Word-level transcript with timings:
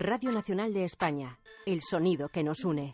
Radio 0.00 0.30
Nacional 0.30 0.72
de 0.72 0.84
España. 0.84 1.40
El 1.66 1.82
sonido 1.82 2.28
que 2.28 2.44
nos 2.44 2.64
une. 2.64 2.92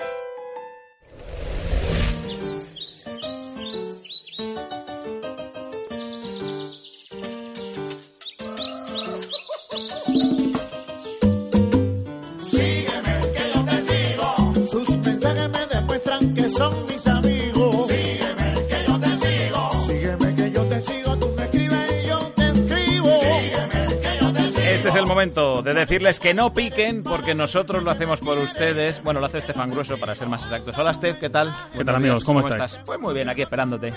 Momento 25.14 25.62
de 25.62 25.74
decirles 25.74 26.18
que 26.18 26.34
no 26.34 26.52
piquen 26.52 27.04
porque 27.04 27.36
nosotros 27.36 27.84
lo 27.84 27.92
hacemos 27.92 28.18
por 28.18 28.36
ustedes. 28.36 29.00
Bueno, 29.04 29.20
lo 29.20 29.26
hace 29.26 29.38
Estefan 29.38 29.70
Grueso 29.70 29.96
para 29.96 30.16
ser 30.16 30.26
más 30.26 30.42
exactos. 30.42 30.76
Hola, 30.76 30.92
Steph, 30.92 31.20
¿qué 31.20 31.30
tal? 31.30 31.54
¿Qué 31.72 31.84
tal, 31.84 31.84
Buenos 31.84 31.94
amigos? 31.94 32.16
días, 32.18 32.24
¿Cómo 32.24 32.40
estáis? 32.40 32.80
Pues 32.84 32.98
muy 32.98 33.14
bien, 33.14 33.28
aquí 33.28 33.42
esperándote. 33.42 33.92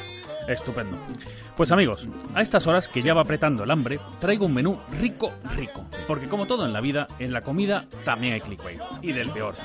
Estupendo. 0.47 0.97
Pues 1.55 1.71
amigos, 1.71 2.07
a 2.33 2.41
estas 2.41 2.67
horas 2.67 2.87
que 2.87 3.01
ya 3.01 3.13
va 3.13 3.21
apretando 3.21 3.63
el 3.63 3.71
hambre, 3.71 3.99
traigo 4.19 4.45
un 4.45 4.53
menú 4.53 4.79
rico, 4.99 5.31
rico. 5.55 5.85
Porque 6.07 6.27
como 6.27 6.45
todo 6.45 6.65
en 6.65 6.71
la 6.73 6.81
vida, 6.81 7.07
en 7.19 7.33
la 7.33 7.41
comida 7.41 7.85
también 8.05 8.33
hay 8.33 8.41
clickbait. 8.41 8.79
Y 9.01 9.11
del 9.11 9.29
peor. 9.31 9.55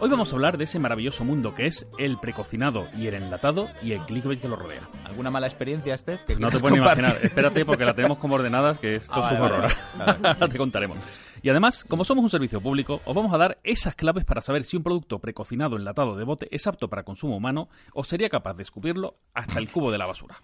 Hoy 0.00 0.08
vamos 0.08 0.30
a 0.32 0.34
hablar 0.36 0.56
de 0.56 0.64
ese 0.64 0.78
maravilloso 0.78 1.24
mundo 1.24 1.54
que 1.54 1.66
es 1.66 1.86
el 1.98 2.16
precocinado 2.18 2.86
y 2.96 3.06
el 3.08 3.14
enlatado 3.14 3.68
y 3.82 3.92
el 3.92 4.00
clickbait 4.02 4.40
que 4.40 4.48
lo 4.48 4.56
rodea. 4.56 4.80
¿Alguna 5.04 5.30
mala 5.30 5.46
experiencia, 5.48 5.96
Steph? 5.98 6.20
No 6.38 6.50
te 6.50 6.58
puedes 6.58 6.78
imaginar. 6.78 7.18
Espérate 7.22 7.64
porque 7.64 7.84
la 7.84 7.92
tenemos 7.94 8.18
como 8.18 8.36
ordenadas, 8.36 8.78
que 8.78 8.96
esto 8.96 9.12
Ah, 9.14 9.18
es 9.18 9.24
vale, 9.24 9.36
un 9.38 9.42
horror. 9.60 9.72
vale, 9.98 10.12
vale. 10.22 10.28
Ahora 10.28 10.48
te 10.52 10.58
contaremos. 10.58 10.98
Y 11.42 11.50
además, 11.50 11.84
como 11.84 12.04
somos 12.04 12.22
un 12.22 12.30
servicio 12.30 12.60
público, 12.60 13.00
os 13.04 13.14
vamos 13.14 13.34
a 13.34 13.38
dar 13.38 13.58
esas 13.64 13.96
claves 13.96 14.24
para 14.24 14.40
saber 14.40 14.62
si 14.62 14.76
un 14.76 14.82
producto 14.82 15.18
precocinado 15.18 15.76
enlatado 15.76 16.16
de 16.16 16.24
bote 16.24 16.48
es 16.50 16.66
apto 16.66 16.88
para 16.88 17.02
consumo 17.02 17.36
humano 17.36 17.68
o 17.92 18.04
sería 18.04 18.28
capaz 18.28 18.54
de 18.54 18.62
escupirlo 18.62 19.16
hasta 19.34 19.58
el 19.58 19.68
cubo 19.68 19.90
de 19.90 19.98
la 19.98 20.06
basura. 20.06 20.36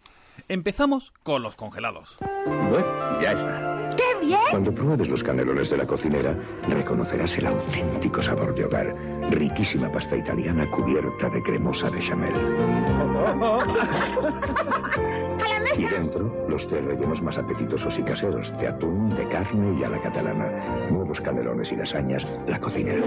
Empezamos 0.48 1.12
con 1.22 1.42
los 1.42 1.56
congelados. 1.56 2.16
Bueno, 2.46 3.20
ya 3.20 3.32
está. 3.32 3.96
¡Qué 3.96 4.26
bien! 4.26 4.40
Cuando 4.50 4.72
pruebes 4.72 5.08
los 5.08 5.22
canelones 5.22 5.70
de 5.70 5.76
la 5.76 5.86
cocinera, 5.86 6.36
reconocerás 6.68 7.36
el 7.38 7.46
auténtico 7.46 8.22
sabor 8.22 8.54
de 8.54 8.64
hogar. 8.64 8.94
Riquísima 9.30 9.90
pasta 9.90 10.16
italiana 10.16 10.70
cubierta 10.70 11.28
de 11.30 11.42
cremosa 11.42 11.90
bechamel. 11.90 12.32
Los 16.48 16.66
tres 16.68 16.84
rellenos 16.84 17.20
más 17.22 17.38
apetitosos 17.38 17.98
y 17.98 18.02
caseros, 18.02 18.50
de 18.58 18.68
atún, 18.68 19.16
de 19.16 19.28
carne 19.28 19.80
y 19.80 19.84
a 19.84 19.88
la 19.88 20.00
catalana. 20.00 20.88
Nuevos 20.90 21.20
canelones 21.20 21.72
y 21.72 21.76
lasañas, 21.76 22.24
la 22.46 22.60
cocinera. 22.60 23.04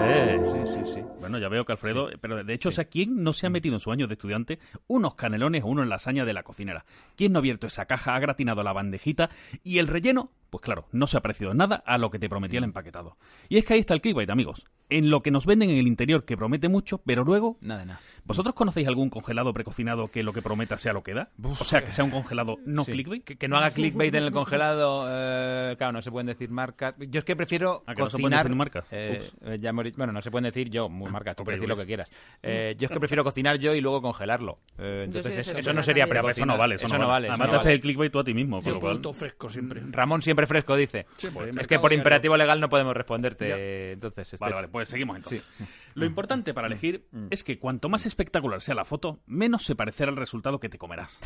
Eh, 0.00 0.38
Sí, 0.66 0.76
sí, 0.76 0.92
sí. 0.94 1.00
Bueno, 1.20 1.38
ya 1.38 1.48
veo 1.48 1.64
que 1.64 1.72
Alfredo, 1.72 2.08
pero 2.20 2.42
de 2.42 2.54
hecho, 2.54 2.70
o 2.70 2.72
sea, 2.72 2.84
¿quién 2.84 3.22
no 3.22 3.32
se 3.32 3.46
ha 3.46 3.50
metido 3.50 3.74
en 3.74 3.80
su 3.80 3.90
año 3.92 4.06
de 4.06 4.14
estudiante 4.14 4.58
unos 4.86 5.14
canelones 5.14 5.62
o 5.62 5.66
uno 5.66 5.82
en 5.82 5.88
lasaña 5.90 6.24
de 6.24 6.32
la 6.32 6.42
cocinera? 6.42 6.84
¿Quién 7.16 7.32
no 7.32 7.38
ha 7.38 7.40
abierto 7.40 7.66
esa 7.66 7.84
caja, 7.86 8.14
ha 8.14 8.20
gratinado 8.20 8.62
la 8.62 8.72
bandejita 8.72 9.28
y 9.62 9.78
el 9.78 9.88
relleno? 9.88 10.30
Pues 10.50 10.62
claro, 10.62 10.86
no 10.92 11.06
se 11.06 11.18
ha 11.18 11.20
parecido 11.20 11.52
nada 11.52 11.82
a 11.84 11.98
lo 11.98 12.10
que 12.10 12.18
te 12.18 12.28
prometía 12.28 12.58
el 12.58 12.64
empaquetado. 12.64 13.16
Y 13.48 13.58
es 13.58 13.64
que 13.64 13.74
ahí 13.74 13.80
está 13.80 13.92
el 13.94 14.00
clickbait, 14.00 14.30
amigos. 14.30 14.64
En 14.90 15.10
lo 15.10 15.22
que 15.22 15.30
nos 15.30 15.44
venden 15.46 15.70
en 15.70 15.76
el 15.78 15.86
interior 15.86 16.24
que 16.24 16.36
promete 16.36 16.68
mucho, 16.68 16.98
pero 17.04 17.22
luego 17.24 17.58
Nada, 17.60 17.84
nada. 17.84 18.00
¿Vosotros 18.24 18.54
conocéis 18.54 18.86
algún 18.88 19.08
congelado 19.10 19.52
precocinado 19.54 20.08
que 20.08 20.22
lo 20.22 20.32
que 20.32 20.42
prometa 20.42 20.76
sea 20.76 20.92
lo 20.92 21.02
que 21.02 21.14
da? 21.14 21.30
o 21.42 21.64
sea, 21.64 21.82
que 21.82 21.92
sea 21.92 22.04
un 22.04 22.10
congelado 22.10 22.56
no 22.66 22.84
Sí. 22.84 22.92
clickbait. 22.92 23.24
Que, 23.24 23.36
que 23.36 23.48
no 23.48 23.56
haga 23.56 23.70
clickbait 23.70 24.14
en 24.14 24.24
el 24.24 24.32
congelado. 24.32 25.06
eh, 25.08 25.74
claro, 25.78 25.92
no 25.92 26.02
se 26.02 26.10
pueden 26.10 26.26
decir 26.26 26.50
marcas. 26.50 26.94
Yo 26.98 27.18
es 27.20 27.24
que 27.24 27.36
prefiero 27.36 27.82
¿A 27.86 27.94
que 27.94 28.02
no 28.02 28.10
se 28.10 28.18
pueden 28.18 28.24
cocinar. 28.32 28.44
decir 28.44 28.56
marcas? 28.56 28.86
eh, 28.90 29.22
eh, 29.44 29.58
ya 29.60 29.70
hemos 29.70 29.84
dicho- 29.84 29.96
bueno, 29.98 30.12
no 30.12 30.20
se 30.22 30.30
pueden 30.30 30.44
decir 30.44 30.68
yo, 30.70 30.88
muy 30.88 31.10
marcas, 31.10 31.36
tú 31.36 31.44
puedes 31.44 31.58
decir 31.60 31.68
lo 31.68 31.76
que 31.76 31.86
quieras. 31.86 32.10
Eh, 32.42 32.74
yo 32.78 32.86
es 32.86 32.90
que 32.90 32.98
prefiero 32.98 33.24
cocinar 33.24 33.58
yo 33.58 33.74
y 33.74 33.80
luego 33.80 34.00
congelarlo. 34.02 34.58
Eh, 34.78 35.04
entonces, 35.06 35.38
eso, 35.38 35.58
eso 35.58 35.72
no 35.72 35.82
sería. 35.82 36.06
Pero 36.06 36.28
eso 36.28 36.44
no 36.46 36.56
vale, 36.58 36.74
eso, 36.76 36.86
no 36.98 37.08
vale. 37.08 37.28
Además 37.28 37.46
no 37.46 37.50
te 37.50 37.56
haces 37.56 37.64
vale. 37.66 37.74
el 37.76 37.80
clickbait 37.80 38.12
tú 38.12 38.18
a 38.20 38.24
ti 38.24 38.34
mismo, 38.34 38.60
producto 38.60 39.12
fresco 39.12 39.48
siempre. 39.50 39.82
Ramón 39.90 40.22
siempre 40.22 40.46
fresco 40.46 40.76
dice. 40.76 41.06
pues, 41.32 41.56
es 41.56 41.66
que 41.66 41.78
por 41.78 41.92
imperativo 41.92 42.36
legal 42.36 42.60
no 42.60 42.68
podemos 42.68 42.94
responderte. 42.96 43.48
Ya. 43.48 43.56
Entonces, 43.92 44.32
este 44.34 44.44
Vale, 44.44 44.54
vale, 44.54 44.68
pues 44.78 44.90
seguimos 44.90 45.16
entonces. 45.16 45.42
Sí. 45.56 45.64
Lo 45.94 46.06
importante 46.06 46.54
para 46.54 46.68
elegir 46.68 47.08
es 47.30 47.42
que 47.42 47.58
cuanto 47.58 47.88
más 47.88 48.06
espectacular 48.06 48.60
sea 48.60 48.76
la 48.76 48.84
foto, 48.84 49.18
menos 49.26 49.64
se 49.64 49.74
parecerá 49.74 50.10
al 50.12 50.16
resultado 50.16 50.60
que 50.60 50.68
te 50.68 50.78
comerás. 50.78 51.18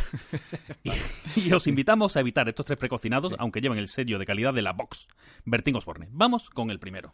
y, 0.82 0.92
y 1.36 1.52
os 1.52 1.66
invitamos 1.66 2.16
a 2.16 2.20
evitar 2.20 2.48
estos 2.48 2.64
tres 2.64 2.78
precocinados, 2.78 3.34
aunque 3.38 3.60
lleven 3.60 3.78
el 3.78 3.88
sello 3.88 4.18
de 4.18 4.24
calidad 4.24 4.54
de 4.54 4.62
la 4.62 4.72
Box. 4.72 5.08
Bertín 5.44 5.76
Osborne. 5.76 6.08
Vamos 6.10 6.48
con 6.48 6.70
el 6.70 6.78
primero. 6.78 7.12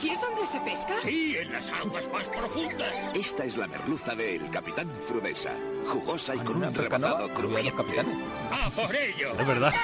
¿Aquí 0.00 0.08
es 0.08 0.20
donde 0.22 0.46
se 0.46 0.58
pesca? 0.60 0.94
Sí, 1.02 1.36
en 1.38 1.52
las 1.52 1.68
aguas 1.70 2.08
más 2.10 2.26
profundas. 2.30 2.90
Esta 3.14 3.44
es 3.44 3.58
la 3.58 3.66
merluza 3.66 4.14
del 4.14 4.48
Capitán 4.48 4.88
Frudesa. 5.06 5.50
Jugosa 5.88 6.34
y 6.34 6.38
con 6.38 6.56
Una 6.56 6.68
un 6.68 6.74
rebozado 6.74 7.28
crujiente. 7.34 7.72
capitanes. 7.76 8.16
¡A 8.50 8.70
por 8.70 8.94
ello! 8.96 9.28
Es 9.38 9.46
verdad. 9.46 9.74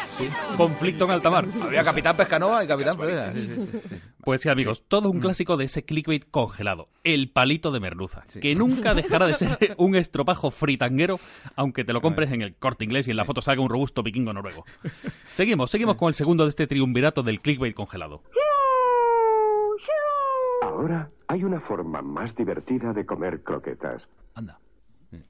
Conflicto 0.56 1.04
en 1.04 1.10
alta 1.10 1.28
mar. 1.28 1.46
Había 1.62 1.84
Capitán 1.84 2.16
Pescanova 2.16 2.64
y 2.64 2.66
Capitán 2.66 2.96
Frudesa. 2.96 3.32
Sí, 3.34 3.40
sí, 3.40 3.68
sí. 3.70 3.96
Pues 4.24 4.40
sí, 4.40 4.48
amigos, 4.48 4.84
todo 4.88 5.08
Mm. 5.12 5.16
un 5.16 5.20
clásico 5.20 5.58
de 5.58 5.66
ese 5.66 5.84
clickbait 5.84 6.24
congelado, 6.30 6.88
el 7.04 7.30
palito 7.30 7.70
de 7.70 7.80
merluza, 7.80 8.24
que 8.40 8.54
nunca 8.54 8.94
dejará 8.94 9.26
de 9.26 9.34
ser 9.34 9.58
un 9.76 9.96
estropajo 9.96 10.50
fritanguero, 10.50 11.20
aunque 11.56 11.84
te 11.84 11.92
lo 11.92 12.00
compres 12.00 12.32
en 12.32 12.40
el 12.40 12.54
corte 12.56 12.84
inglés 12.86 13.06
y 13.06 13.10
en 13.10 13.18
la 13.18 13.26
foto 13.26 13.42
salga 13.42 13.60
un 13.62 13.68
robusto 13.68 14.02
vikingo 14.02 14.32
noruego. 14.32 14.64
Seguimos, 15.30 15.70
seguimos 15.70 15.96
con 15.96 16.08
el 16.08 16.14
segundo 16.14 16.44
de 16.44 16.50
este 16.50 16.66
triunvirato 16.66 17.22
del 17.22 17.40
clickbait 17.42 17.74
congelado. 17.74 18.22
Ahora 20.76 21.08
hay 21.28 21.42
una 21.42 21.58
forma 21.60 22.02
más 22.02 22.36
divertida 22.36 22.92
de 22.92 23.06
comer 23.06 23.42
croquetas. 23.42 24.06
Anda. 24.34 24.58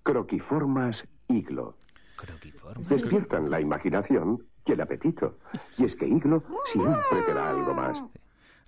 Croquiformas 0.03 1.07
iglo. 1.29 1.77
Croquiforme. 2.17 2.85
Despiertan 2.89 3.49
la 3.49 3.61
imaginación 3.61 4.45
y 4.65 4.73
el 4.73 4.81
apetito. 4.81 5.39
Y 5.79 5.85
es 5.85 5.95
que 5.95 6.09
iglo 6.09 6.43
siempre 6.73 7.23
te 7.25 7.33
da 7.33 7.51
algo 7.51 7.75
más. 7.75 7.97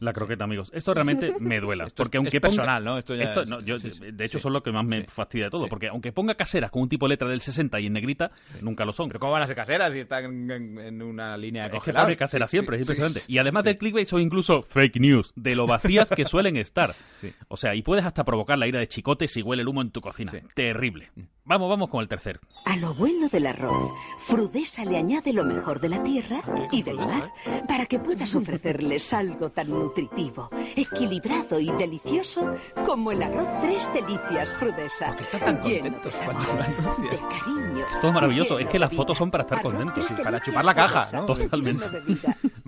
La 0.00 0.12
croqueta, 0.12 0.44
amigos. 0.44 0.70
Esto 0.72 0.94
realmente 0.94 1.34
me 1.40 1.58
duela. 1.60 1.84
Esto 1.88 2.02
es- 2.02 2.06
porque 2.06 2.18
aunque 2.18 2.36
es 2.36 2.42
ponga- 2.42 2.48
personal, 2.48 2.84
¿no? 2.84 2.98
Esto 2.98 3.14
ya 3.16 3.24
Esto- 3.24 3.42
es- 3.42 3.48
no, 3.48 3.58
yo- 3.60 3.78
sí, 3.78 3.90
de 4.12 4.24
hecho, 4.24 4.38
sí. 4.38 4.42
son 4.42 4.52
lo 4.52 4.62
que 4.62 4.70
más 4.72 4.84
me 4.84 5.00
Sí. 5.02 5.06
fastidia 5.08 5.46
de 5.46 5.50
todo. 5.50 5.64
Sí. 5.64 5.70
Porque 5.70 5.88
aunque 5.88 6.12
ponga 6.12 6.34
caseras 6.34 6.70
con 6.70 6.82
un 6.82 6.88
tipo 6.88 7.06
de 7.06 7.10
letra 7.10 7.28
del 7.28 7.40
60 7.40 7.80
y 7.80 7.86
en 7.86 7.92
negrita, 7.94 8.30
nunca 8.62 8.84
lo 8.84 8.92
son. 8.92 9.08
Pero 9.08 9.18
¿cómo 9.20 9.32
van 9.32 9.42
a 9.42 9.46
ser 9.46 9.56
caseras 9.56 9.92
si 9.92 10.00
están 10.00 10.24
en, 10.24 10.50
en- 10.50 10.78
en 10.78 11.02
una 11.02 11.36
línea 11.36 11.68
de 11.68 11.76
Es 11.76 11.82
que 11.82 11.92
pone 11.92 12.16
casera 12.16 12.46
Sí, 12.46 12.52
siempre, 12.52 12.76
sí, 12.76 12.82
es 12.82 12.86
impresionante. 12.88 13.20
sí, 13.20 13.26
y 13.32 13.38
además 13.38 13.64
sí. 13.64 13.68
del 13.70 13.78
clickbait 13.78 14.06
son 14.06 14.20
incluso 14.20 14.62
fake 14.62 15.00
news, 15.00 15.32
de 15.34 15.56
lo 15.56 15.66
vacías 15.66 16.08
que 16.08 16.24
suelen 16.24 16.56
estar. 16.56 16.94
Sí. 17.20 17.32
O 17.48 17.56
sea, 17.56 17.74
y 17.74 17.82
puedes 17.82 18.04
hasta 18.04 18.24
provocar 18.24 18.56
la 18.58 18.66
ira 18.68 18.78
de 18.78 18.86
chicote 18.86 19.26
si 19.28 19.42
huele 19.42 19.62
el 19.62 19.68
humo 19.68 19.82
en 19.82 19.90
tu 19.90 20.00
cocina. 20.00 20.32
Terrible. 20.54 21.10
Vamos, 21.44 21.70
vamos 21.70 21.88
con 21.88 22.02
el 22.02 22.08
tercer. 22.08 22.40
A 22.66 22.76
lo 22.76 22.92
bueno 22.94 23.26
del 23.28 23.46
arroz, 23.46 23.90
Frudesa 24.26 24.84
le 24.84 24.98
añade 24.98 25.32
lo 25.32 25.44
mejor 25.44 25.80
de 25.80 25.88
la 25.88 26.02
tierra 26.02 26.42
y 26.70 26.82
del 26.82 26.96
mar 26.96 27.30
para 27.66 27.86
que 27.86 27.98
puedas 27.98 28.34
ofrecerles 28.34 29.12
algo 29.14 29.50
tan 29.50 29.72
nutritivo, 29.88 30.50
equilibrado 30.76 31.58
y 31.58 31.70
delicioso 31.72 32.54
como 32.84 33.10
el 33.10 33.22
arroz 33.22 33.48
Tres 33.62 33.88
Delicias 33.94 34.52
Frudesa. 34.54 35.14
está 35.18 35.38
tan 35.38 35.62
lleno 35.62 35.84
contentos 35.84 36.20
de 36.20 36.24
cuando 36.26 36.44
sabor, 36.44 37.10
de 37.10 37.16
cariño. 37.16 37.86
Todo 38.00 38.12
maravilloso. 38.12 38.58
Es 38.58 38.68
que 38.68 38.78
las 38.78 38.92
fotos 38.92 39.16
son 39.16 39.30
para 39.30 39.42
estar 39.42 39.62
contentos, 39.62 40.04
sí, 40.06 40.14
para 40.22 40.40
chupar 40.42 40.64
la 40.64 40.74
caja, 40.74 41.08
¿no? 41.12 41.24
Totalmente. 41.24 41.86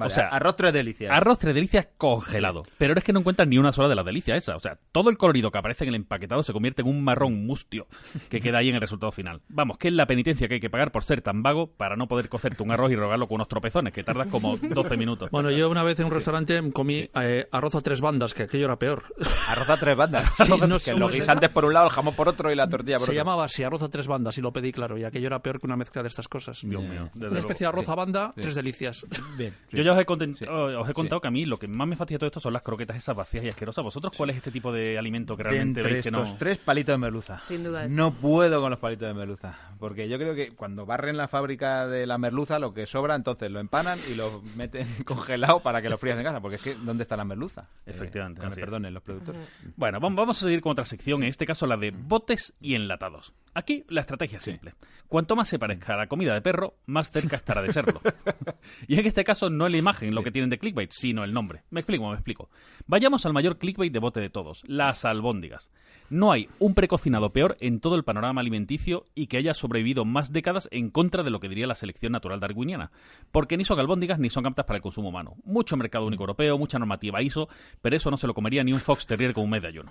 Vale, 0.00 0.12
o 0.12 0.14
sea, 0.14 0.29
arroz 0.29 0.56
tres 0.56 0.73
delicias. 0.73 1.17
Arroz 1.17 1.38
tres 1.38 1.55
delicias 1.55 1.88
congelado. 1.97 2.64
Pero 2.79 2.94
es 2.97 3.05
que 3.05 3.12
no 3.12 3.20
encuentran 3.20 3.49
ni 3.49 3.58
una 3.58 3.73
sola 3.73 3.88
de 3.88 3.94
las 3.94 4.05
delicias 4.05 4.38
esas. 4.38 4.56
O 4.56 4.61
sea, 4.61 4.79
todo 4.93 5.11
el 5.11 5.17
colorido 5.17 5.50
que 5.50 5.58
aparece 5.58 5.85
en 5.85 5.91
el 5.91 5.94
empaquetado 5.97 6.43
se 6.43 6.52
convierte 6.52 6.82
en 6.82 6.88
un 6.88 7.02
marrón 7.05 7.47
mustio 7.47 7.87
que 8.29 8.41
queda 8.41 8.58
ahí 8.58 8.69
en 8.69 8.75
el 8.75 8.81
resultado 8.81 9.12
final. 9.12 9.41
Vamos, 9.49 9.79
que 9.79 9.88
es 9.88 9.94
la 9.94 10.06
penitencia 10.06 10.49
que 10.49 10.55
hay 10.55 10.61
que 10.61 10.70
pagar 10.70 10.91
por 10.93 11.05
ser 11.05 11.20
tan 11.23 11.43
vago 11.43 11.69
para 11.69 11.97
no 11.97 12.08
poder 12.08 12.29
cocerte 12.29 12.62
un 12.62 12.70
arroz 12.73 12.91
y 12.91 12.97
rogarlo 12.97 13.29
con 13.29 13.37
unos 13.37 13.49
tropezones, 13.49 13.93
que 13.93 14.02
tardas 14.02 14.29
como 14.29 14.56
12 14.56 14.97
minutos. 14.97 15.31
Bueno, 15.31 15.50
yo 15.50 15.69
una 15.70 15.82
vez 15.82 15.99
en 16.00 16.06
un 16.06 16.12
restaurante 16.12 16.61
comí 16.73 17.08
eh, 17.14 17.46
arroz 17.53 17.75
a 17.75 17.81
tres 17.81 18.00
bandas, 18.00 18.35
que 18.35 18.44
aquello 18.44 18.64
era 18.67 18.76
peor. 18.76 19.05
Arroz 19.49 19.69
a 19.70 19.76
tres 19.76 19.96
bandas. 19.96 20.31
Sí, 20.41 20.49
no 20.58 20.69
que 20.76 20.79
sé 20.81 20.94
los 20.94 21.12
guisantes 21.12 21.50
por 21.50 21.64
un 21.64 21.75
lado, 21.75 21.87
el 21.87 21.93
jamón 21.93 22.14
por 22.14 22.29
otro 22.29 22.50
y 22.50 22.55
la 22.56 22.69
tortilla 22.69 22.96
por 22.96 23.06
Se 23.06 23.12
otro. 23.12 23.20
llamaba 23.20 23.44
así, 23.44 23.62
arroz 23.62 23.82
a 23.82 23.88
tres 23.88 24.06
bandas, 24.08 24.37
y 24.38 24.41
lo 24.41 24.53
pedí 24.53 24.73
claro, 24.73 24.96
y 24.96 25.05
aquello 25.05 25.26
era 25.26 25.41
peor 25.41 25.61
que 25.61 25.67
una 25.67 25.76
mezcla 25.76 26.03
de 26.03 26.08
estas 26.08 26.29
cosas. 26.29 26.61
Dios 26.62 26.82
mío, 26.82 27.11
Una 27.14 27.38
especie 27.38 27.64
de 27.64 27.69
arroz 27.69 27.88
a 27.88 27.94
banda, 27.94 28.32
tres 28.35 28.55
delicias. 28.55 29.06
Bien. 29.37 29.55
Yo 29.70 29.82
ya 29.90 29.98
os 29.98 30.00
he, 30.02 30.06
conten- 30.06 30.37
os 30.78 30.88
he 30.88 30.92
contado 30.94 31.20
que 31.20 31.28
a 31.28 31.31
mí 31.31 31.44
lo 31.44 31.58
que 31.58 31.69
más 31.69 31.87
me 31.87 31.96
fastidia 31.96 32.19
todo 32.19 32.26
esto 32.28 32.40
son 32.40 32.52
las 32.52 32.62
croquetas 32.62 32.96
esas 32.96 33.14
vacías 33.16 33.44
y 33.44 33.48
asquerosas. 33.48 33.84
¿Vosotros 33.84 34.12
cuál 34.16 34.31
es 34.31 34.37
este 34.37 34.50
tipo 34.50 34.72
de 34.72 34.98
alimento 34.98 35.37
que 35.37 35.42
De 35.44 35.48
realmente 35.50 35.81
entre 35.81 35.92
veis 35.94 36.04
que 36.04 36.10
no...? 36.10 36.22
estos 36.25 36.38
tres 36.38 36.58
palitos 36.58 36.92
de 36.94 36.98
merluza. 36.98 37.38
Sin 37.40 37.64
duda. 37.64 37.87
No 37.88 38.12
puedo 38.12 38.60
con 38.60 38.70
los 38.70 38.78
palitos 38.78 39.08
de 39.08 39.14
merluza. 39.14 39.58
Porque 39.78 40.08
yo 40.08 40.19
creo 40.19 40.34
que 40.34 40.50
cuando 40.52 40.87
barren 40.87 41.16
la 41.16 41.28
fábrica 41.28 41.87
de 41.87 42.06
la 42.06 42.19
merluza, 42.19 42.58
lo 42.58 42.75
que 42.75 42.87
sobra, 42.87 43.14
entonces 43.14 43.50
lo 43.50 43.60
empanan 43.60 43.98
y 44.10 44.14
lo 44.14 44.42
meten 44.56 44.87
congelado 45.04 45.60
para 45.60 45.81
que 45.82 45.88
lo 45.88 45.98
frías 45.98 46.19
en 46.19 46.25
casa. 46.25 46.40
Porque 46.40 46.56
es 46.56 46.62
que, 46.62 46.75
¿dónde 46.75 47.02
está 47.04 47.16
la 47.16 47.25
merluza? 47.25 47.69
Efectivamente, 47.86 48.43
Eh, 48.44 48.48
me 48.48 48.54
perdonen 48.56 48.94
los 48.94 49.02
productores. 49.02 49.40
Bueno, 49.76 50.00
vam- 50.00 50.14
vamos 50.16 50.40
a 50.40 50.44
seguir 50.44 50.60
con 50.60 50.72
otra 50.72 50.84
sección, 50.84 51.22
en 51.22 51.28
este 51.28 51.46
caso 51.46 51.66
la 51.66 51.76
de 51.76 51.90
botes 51.90 52.52
y 52.60 52.75
enlatados. 52.75 53.32
Aquí 53.55 53.85
la 53.88 54.00
estrategia 54.00 54.38
es 54.38 54.44
simple. 54.44 54.75
Cuanto 55.08 55.35
más 55.35 55.49
se 55.49 55.58
parezca 55.58 55.94
a 55.94 55.97
la 55.97 56.06
comida 56.06 56.35
de 56.35 56.41
perro, 56.41 56.76
más 56.87 57.11
cerca 57.11 57.37
estará 57.37 57.62
de 57.62 57.73
serlo. 57.73 58.00
y 58.87 58.99
en 58.99 59.06
este 59.06 59.25
caso 59.25 59.50
no 59.50 59.67
es 59.67 59.73
la 59.73 59.79
imagen 59.79 60.14
lo 60.14 60.23
que 60.23 60.31
tienen 60.31 60.50
de 60.50 60.58
clickbait, 60.58 60.93
sino 60.93 61.25
el 61.25 61.35
nombre. 61.35 61.62
Me 61.70 61.81
explico, 61.81 62.08
me 62.08 62.14
explico. 62.14 62.49
Vayamos 62.87 63.26
al 63.26 63.32
mayor 63.32 63.58
clickbait 63.58 63.93
de 63.93 63.99
bote 63.99 64.20
de 64.20 64.31
todos, 64.31 64.62
las 64.67 65.05
albóndigas. 65.05 65.69
No 66.10 66.32
hay 66.32 66.48
un 66.58 66.75
precocinado 66.75 67.31
peor 67.32 67.56
en 67.60 67.81
todo 67.81 67.94
el 67.94 68.04
panorama 68.04 68.40
alimenticio 68.40 69.04
y 69.14 69.28
que 69.28 69.37
haya 69.37 69.54
sobrevivido 69.54 70.04
más 70.04 70.32
décadas 70.32 70.69
en 70.72 70.90
contra 70.90 71.22
de 71.22 71.31
lo 71.31 71.38
que 71.38 71.48
diría 71.48 71.66
la 71.66 71.75
selección 71.75 72.12
natural 72.12 72.40
darwiniana. 72.40 72.90
Porque 73.31 73.56
ni 73.56 73.64
son 73.64 73.78
albóndigas 73.78 74.19
ni 74.19 74.28
son 74.28 74.46
aptas 74.46 74.66
para 74.66 74.78
el 74.78 74.82
consumo 74.82 75.10
humano. 75.10 75.37
Mucho 75.44 75.76
mercado 75.76 76.06
único 76.06 76.25
europeo, 76.25 76.58
mucha 76.58 76.78
normativa 76.78 77.22
ISO, 77.22 77.48
pero 77.81 77.96
eso 77.96 78.10
no 78.10 78.16
se 78.16 78.26
lo 78.26 78.34
comería 78.34 78.64
ni 78.64 78.72
un 78.72 78.81
Fox 78.81 79.06
Terrier 79.06 79.32
con 79.32 79.44
un 79.44 79.54
ayuno. 79.54 79.90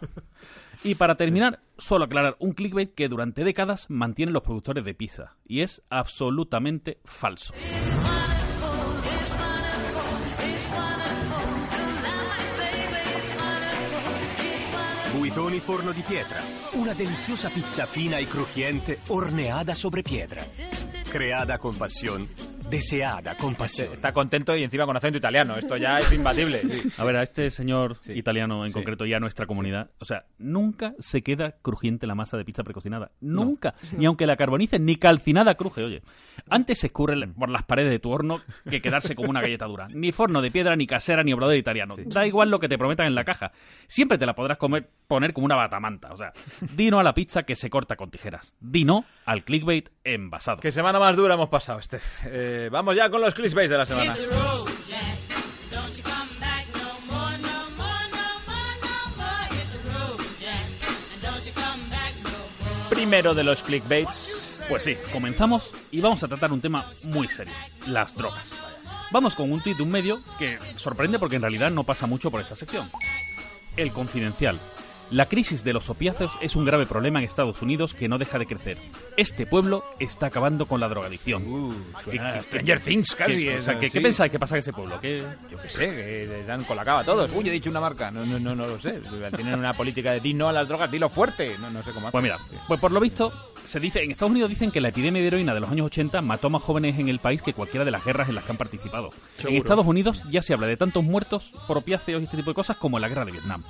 Y 0.83 0.95
para 0.95 1.15
terminar, 1.15 1.59
solo 1.77 2.05
aclarar 2.05 2.35
un 2.39 2.53
clickbait 2.53 2.93
que 2.93 3.09
durante 3.09 3.43
décadas 3.43 3.89
mantienen 3.89 4.33
los 4.33 4.43
productores 4.43 4.85
de 4.85 4.93
pizza. 4.93 5.35
Y 5.45 5.61
es 5.61 5.83
absolutamente 5.89 6.99
falso. 7.03 7.53
Buitoni 15.19 15.59
Forno 15.59 15.91
di 15.91 16.01
Pietra. 16.01 16.41
Una 16.75 16.93
deliciosa 16.93 17.49
pizza 17.49 17.85
fina 17.85 18.21
y 18.21 18.25
crujiente 18.25 18.99
horneada 19.07 19.75
sobre 19.75 20.01
piedra. 20.01 20.47
Creada 21.09 21.57
con 21.57 21.75
pasión, 21.75 22.25
deseada 22.69 23.35
con 23.35 23.55
pasión. 23.55 23.91
Está 23.93 24.13
contento 24.13 24.55
y 24.55 24.63
encima 24.63 24.85
con 24.85 24.95
acento 24.95 25.17
italiano. 25.17 25.55
Esto 25.57 25.77
ya 25.77 25.99
es 25.99 26.11
imbatible. 26.11 26.59
Sí. 26.69 26.89
A 26.97 27.03
ver, 27.05 27.15
a 27.17 27.23
este 27.23 27.49
señor 27.49 27.97
Sí. 28.01 28.13
italiano 28.13 28.63
en 28.65 28.71
Sí. 28.71 28.73
concreto 28.75 29.05
y 29.05 29.13
a 29.13 29.19
nuestra 29.19 29.45
comunidad, 29.45 29.89
o 29.99 30.05
sea, 30.05 30.25
nunca 30.37 30.93
se 30.99 31.21
queda 31.21 31.55
crujiente 31.61 32.05
la 32.07 32.15
masa 32.15 32.37
de 32.37 32.45
pizza 32.45 32.63
precocinada. 32.63 33.11
Nunca. 33.21 33.73
Ni 33.97 34.05
aunque 34.05 34.27
la 34.27 34.35
carbonicen, 34.35 34.85
ni 34.85 34.97
calcinada 34.97 35.55
cruje, 35.55 35.83
oye. 35.83 36.01
Antes 36.49 36.79
se 36.79 36.87
escurre 36.87 37.15
por 37.27 37.49
las 37.49 37.63
paredes 37.63 37.91
de 37.91 37.99
tu 37.99 38.11
horno 38.11 38.41
que 38.69 38.81
quedarse 38.81 39.15
como 39.15 39.29
una 39.29 39.41
galleta 39.41 39.65
dura. 39.65 39.87
Ni 39.89 40.11
forno 40.11 40.41
de 40.41 40.51
piedra, 40.51 40.75
ni 40.75 40.85
casera, 40.87 41.23
ni 41.23 41.33
obrador 41.33 41.55
italiano. 41.55 41.95
Da 42.05 42.25
igual 42.27 42.49
lo 42.49 42.59
que 42.59 42.67
te 42.67 42.77
prometan 42.77 43.07
en 43.07 43.15
la 43.15 43.23
caja. 43.23 43.51
Siempre 43.87 44.17
te 44.17 44.25
la 44.25 44.35
podrás 44.35 44.57
comer, 44.57 44.89
poner 45.07 45.33
como 45.33 45.45
una 45.45 45.55
batamanta. 45.55 46.11
O 46.13 46.17
sea, 46.17 46.31
di 46.75 46.89
no 46.89 46.99
a 46.99 47.03
la 47.03 47.13
pizza 47.13 47.43
que 47.43 47.55
se 47.55 47.69
corta 47.69 47.95
con 47.95 48.09
tijeras. 48.11 48.53
Di 48.59 48.85
no 48.85 49.05
al 49.25 49.43
clickbait 49.43 49.89
envasado. 50.03 50.59
Qué 50.61 50.71
semana 50.71 50.99
más 50.99 51.15
dura 51.15 51.33
hemos 51.35 51.49
pasado, 51.49 51.81
Steph. 51.81 52.25
Eh, 52.27 52.58
vamos 52.69 52.95
ya 52.95 53.09
con 53.09 53.21
los 53.21 53.33
clickbaits 53.33 53.71
de 53.71 53.77
la 53.77 53.85
semana. 53.85 54.15
Primero 62.89 63.33
de 63.33 63.43
los 63.43 63.63
clickbaits. 63.63 64.63
Pues 64.67 64.83
sí, 64.83 64.97
comenzamos 65.11 65.71
y 65.89 66.01
vamos 66.01 66.21
a 66.23 66.27
tratar 66.27 66.51
un 66.51 66.61
tema 66.61 66.91
muy 67.03 67.27
serio, 67.27 67.53
las 67.87 68.13
drogas. 68.13 68.51
Vamos 69.11 69.33
con 69.33 69.51
un 69.51 69.61
tuit 69.61 69.77
de 69.77 69.83
un 69.83 69.89
medio 69.89 70.21
que 70.37 70.59
sorprende 70.75 71.17
porque 71.17 71.37
en 71.37 71.41
realidad 71.41 71.71
no 71.71 71.83
pasa 71.83 72.05
mucho 72.05 72.29
por 72.29 72.41
esta 72.41 72.53
sección. 72.53 72.91
El 73.75 73.91
Confidencial. 73.91 74.59
La 75.11 75.25
crisis 75.27 75.63
de 75.63 75.73
los 75.73 75.89
opiáceos 75.89 76.31
es 76.39 76.55
un 76.55 76.65
grave 76.65 76.85
problema 76.85 77.17
en 77.19 77.25
Estados 77.25 77.61
Unidos 77.63 77.95
que 77.95 78.07
no 78.07 78.19
deja 78.19 78.37
de 78.37 78.45
crecer. 78.45 78.77
Este 79.17 79.47
pueblo 79.47 79.83
está 79.99 80.27
acabando 80.27 80.67
con 80.67 80.79
la 80.79 80.87
drogadicción. 80.87 81.47
Uh, 81.51 81.73
suena 82.03 82.33
¿Qué- 82.33 82.39
Stranger 82.41 82.79
Things 82.79 83.15
casi. 83.15 83.45
¿Qué, 83.45 83.57
o 83.57 83.61
sea, 83.61 83.73
eh, 83.73 83.77
¿qué, 83.79 83.89
sí. 83.89 83.99
pensáis 83.99 84.31
que 84.31 84.37
pasa 84.37 84.55
en 84.55 84.59
ese 84.59 84.71
pueblo? 84.71 84.99
¿Qué- 85.01 85.23
Yo 85.51 85.59
qué 85.59 85.69
sé, 85.69 85.87
que 85.87 86.43
dan 86.45 86.63
colacao 86.63 86.99
a 86.99 87.03
todos. 87.03 87.31
Uy, 87.33 87.47
he 87.49 87.51
dicho 87.51 87.71
una 87.71 87.79
marca. 87.81 88.11
No, 88.11 88.23
no, 88.23 88.39
no, 88.39 88.55
no 88.55 88.67
lo 88.67 88.79
sé. 88.79 89.01
Tienen 89.35 89.57
una 89.57 89.73
política 89.73 90.11
de 90.11 90.19
di 90.19 90.35
no 90.35 90.47
a 90.47 90.53
las 90.53 90.67
drogas, 90.67 90.91
dilo 90.91 91.09
fuerte. 91.09 91.55
No, 91.59 91.71
no 91.71 91.81
sé 91.81 91.91
cómo 91.91 92.11
Pues 92.11 92.23
mira, 92.23 92.37
pues 92.67 92.79
por 92.79 92.91
lo 92.91 92.99
visto, 92.99 93.33
se 93.63 93.79
dice, 93.79 94.03
en 94.03 94.11
Estados 94.11 94.31
Unidos 94.31 94.49
dicen 94.49 94.69
que 94.69 94.79
la 94.79 94.89
epidemia 94.89 95.21
de 95.21 95.27
heroína 95.27 95.55
de 95.55 95.59
los 95.59 95.71
años 95.71 95.87
80 95.87 96.21
mató 96.21 96.51
más 96.51 96.61
jóvenes 96.61 96.99
en 96.99 97.09
el 97.09 97.17
país 97.17 97.41
que 97.41 97.53
cualquiera 97.53 97.83
de 97.83 97.89
las 97.91 98.05
guerras 98.05 98.29
en 98.29 98.35
las 98.35 98.43
que 98.43 98.51
han 98.51 98.57
participado. 98.57 99.09
En. 99.39 99.55
Estados 99.57 99.87
Unidos 99.87 100.21
ya 100.29 100.43
se 100.43 100.53
habla 100.53 100.67
de 100.67 100.77
tantos 100.77 101.03
muertos 101.03 101.51
por 101.67 101.77
opiáceos 101.79 102.21
y 102.21 102.25
este 102.25 102.37
tipo 102.37 102.51
de 102.51 102.55
cosas 102.55 102.77
como 102.77 102.97
en 102.97 103.01
la 103.01 103.09
guerra 103.09 103.25
de 103.25 103.31
Vietnam. 103.31 103.63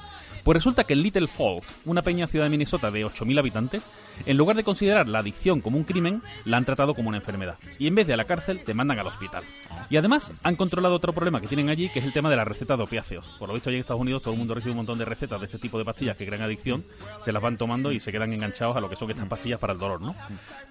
Pues 0.43 0.55
resulta 0.55 0.83
que 0.83 0.93
en 0.93 1.03
Little 1.03 1.27
Falls, 1.27 1.65
una 1.85 2.01
pequeña 2.01 2.27
ciudad 2.27 2.45
de 2.45 2.49
Minnesota 2.49 2.91
de 2.91 3.05
8.000 3.05 3.39
habitantes, 3.39 3.83
en 4.25 4.37
lugar 4.37 4.55
de 4.55 4.63
considerar 4.63 5.07
la 5.07 5.19
adicción 5.19 5.61
como 5.61 5.77
un 5.77 5.83
crimen, 5.83 6.21
la 6.45 6.57
han 6.57 6.65
tratado 6.65 6.93
como 6.93 7.09
una 7.09 7.17
enfermedad. 7.17 7.55
Y 7.77 7.87
en 7.87 7.95
vez 7.95 8.07
de 8.07 8.13
a 8.13 8.17
la 8.17 8.25
cárcel, 8.25 8.61
te 8.63 8.73
mandan 8.73 8.99
al 8.99 9.07
hospital. 9.07 9.43
Y 9.89 9.97
además 9.97 10.31
han 10.43 10.55
controlado 10.55 10.95
otro 10.95 11.13
problema 11.13 11.41
que 11.41 11.47
tienen 11.47 11.69
allí, 11.69 11.89
que 11.89 11.99
es 11.99 12.05
el 12.05 12.13
tema 12.13 12.29
de 12.29 12.35
la 12.35 12.45
receta 12.45 12.75
de 12.75 12.83
opiáceos. 12.83 13.25
Por 13.39 13.47
lo 13.47 13.53
visto, 13.53 13.69
allí 13.69 13.77
en 13.77 13.81
Estados 13.81 14.01
Unidos 14.01 14.21
todo 14.21 14.33
el 14.33 14.37
mundo 14.37 14.53
recibe 14.53 14.71
un 14.71 14.77
montón 14.77 14.97
de 14.97 15.05
recetas 15.05 15.39
de 15.39 15.45
este 15.45 15.57
tipo 15.57 15.77
de 15.77 15.85
pastillas 15.85 16.17
que 16.17 16.25
crean 16.25 16.41
adicción, 16.41 16.83
se 17.19 17.31
las 17.31 17.41
van 17.41 17.57
tomando 17.57 17.91
y 17.91 17.99
se 17.99 18.11
quedan 18.11 18.33
enganchados 18.33 18.75
a 18.75 18.79
lo 18.79 18.89
que 18.89 18.95
son 18.95 19.09
estas 19.09 19.27
pastillas 19.27 19.59
para 19.59 19.73
el 19.73 19.79
dolor, 19.79 20.01
¿no? 20.01 20.15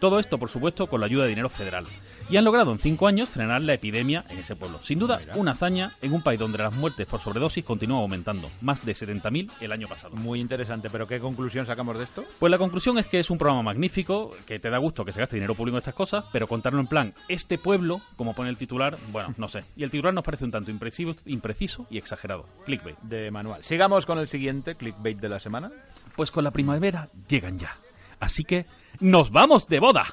Todo 0.01 0.19
esto, 0.19 0.39
por 0.39 0.49
supuesto, 0.49 0.87
con 0.87 1.01
la 1.01 1.07
ayuda 1.07 1.25
de 1.25 1.31
dinero 1.31 1.49
federal. 1.49 1.85
Y 2.31 2.37
han 2.37 2.45
logrado 2.45 2.73
en 2.73 2.79
cinco 2.79 3.07
años 3.07 3.29
frenar 3.29 3.63
la 3.63 3.75
epidemia 3.75 4.25
en 4.29 4.39
ese 4.39 4.55
pueblo. 4.55 4.81
Sin 4.83 4.99
duda, 4.99 5.21
una 5.35 5.53
hazaña 5.53 5.97
en 6.03 6.13
un 6.13 6.23
país 6.23 6.39
donde 6.39 6.59
las 6.59 6.75
muertes 6.75 7.07
por 7.07 7.21
sobredosis 7.21 7.65
continúan 7.65 8.03
aumentando. 8.03 8.51
Más 8.61 8.85
de 8.85 8.93
70.000 8.93 9.51
el 9.61 9.73
año 9.73 9.89
pasado. 9.89 10.17
Muy 10.17 10.41
interesante, 10.41 10.89
pero 10.91 11.07
¿qué 11.07 11.21
conclusión 11.21 11.67
sacamos 11.67 11.99
de 11.99 12.05
esto? 12.05 12.25
Pues 12.39 12.51
la 12.51 12.59
conclusión 12.59 12.99
es 12.99 13.07
que 13.07 13.19
es 13.19 13.31
un 13.31 13.39
programa 13.39 13.63
magnífico, 13.63 14.37
que 14.47 14.59
te 14.59 14.71
da 14.71 14.79
gusto 14.79 15.05
que 15.05 15.13
se 15.13 15.21
gaste 15.21 15.37
dinero 15.37 15.55
público 15.55 15.77
en 15.77 15.81
estas 15.81 15.95
cosas, 15.95 16.25
pero 16.33 16.47
contarlo 16.47 16.81
en 16.81 16.87
plan, 16.87 17.15
este 17.29 17.59
pueblo, 17.59 18.01
como 18.17 18.35
pone 18.35 18.51
el 18.51 18.57
titular, 18.57 18.97
bueno, 19.11 19.35
no 19.37 19.49
sé. 19.49 19.65
Y 19.77 19.85
el 19.85 19.91
titular 19.91 20.15
nos 20.15 20.25
parece 20.25 20.45
un 20.45 20.51
tanto 20.51 20.71
impreciso, 20.71 21.15
impreciso 21.27 21.87
y 21.91 21.99
exagerado. 21.99 22.47
Clickbait. 22.65 22.99
De 23.01 23.31
manual. 23.31 23.65
Sigamos 23.65 24.07
con 24.07 24.19
el 24.19 24.29
siguiente 24.29 24.75
clickbait 24.75 25.19
de 25.19 25.29
la 25.29 25.41
semana. 25.41 25.71
Pues 26.17 26.31
con 26.31 26.45
la 26.45 26.51
primavera 26.51 27.09
llegan 27.29 27.59
ya. 27.59 27.77
Así 28.21 28.45
que, 28.45 28.67
¡nos 29.01 29.31
vamos 29.31 29.69
de 29.69 29.79
boda! 29.81 30.05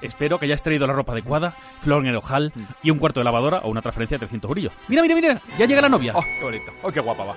Espero 0.00 0.38
que 0.38 0.46
hayas 0.46 0.62
traído 0.62 0.86
la 0.86 0.92
ropa 0.92 1.12
adecuada, 1.12 1.50
flor 1.50 2.02
en 2.02 2.10
el 2.10 2.16
ojal 2.16 2.52
y 2.82 2.90
un 2.90 2.98
cuarto 2.98 3.18
de 3.20 3.24
lavadora 3.24 3.58
o 3.64 3.70
una 3.70 3.82
transferencia 3.82 4.16
de 4.16 4.20
300 4.20 4.50
brillos. 4.50 4.72
Mira, 4.88 5.02
mira, 5.02 5.14
mira, 5.14 5.40
ya 5.58 5.66
llega 5.66 5.80
la 5.80 5.88
novia. 5.88 6.12
¡Oh, 6.14 6.20
qué 6.20 6.44
bonito! 6.44 6.72
¡Oh, 6.82 6.92
qué 6.92 7.00
guapa 7.00 7.24
va! 7.24 7.34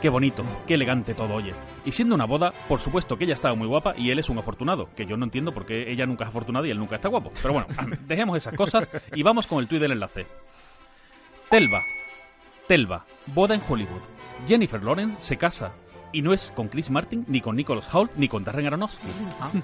Qué 0.00 0.10
bonito, 0.10 0.44
qué 0.66 0.74
elegante 0.74 1.14
todo, 1.14 1.34
oye. 1.34 1.52
Y 1.84 1.92
siendo 1.92 2.14
una 2.14 2.26
boda, 2.26 2.52
por 2.68 2.80
supuesto 2.80 3.16
que 3.16 3.24
ella 3.24 3.32
estaba 3.32 3.54
muy 3.54 3.66
guapa 3.66 3.94
y 3.96 4.10
él 4.10 4.18
es 4.18 4.28
un 4.28 4.38
afortunado, 4.38 4.90
que 4.94 5.06
yo 5.06 5.16
no 5.16 5.24
entiendo 5.24 5.54
por 5.54 5.64
qué 5.64 5.90
ella 5.90 6.04
nunca 6.04 6.24
es 6.24 6.28
afortunada 6.28 6.66
y 6.66 6.70
él 6.70 6.78
nunca 6.78 6.96
está 6.96 7.08
guapo. 7.08 7.30
Pero 7.40 7.54
bueno, 7.54 7.68
dejemos 8.06 8.36
esas 8.36 8.54
cosas 8.54 8.90
y 9.14 9.22
vamos 9.22 9.46
con 9.46 9.58
el 9.58 9.68
tuit 9.68 9.80
del 9.80 9.92
enlace. 9.92 10.26
Telva. 11.48 11.82
Telva. 12.68 13.04
Boda 13.26 13.54
en 13.54 13.62
Hollywood. 13.66 14.02
Jennifer 14.46 14.82
Lawrence 14.82 15.16
se 15.18 15.36
casa. 15.38 15.72
Y 16.16 16.22
no 16.22 16.32
es 16.32 16.50
con 16.56 16.68
Chris 16.68 16.88
Martin, 16.90 17.26
ni 17.28 17.42
con 17.42 17.56
Nicholas 17.56 17.94
Hoult, 17.94 18.10
ni 18.16 18.26
con 18.26 18.42
Darren 18.42 18.66
Aronofsky. 18.68 19.06